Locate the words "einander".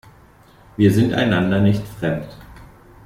1.13-1.59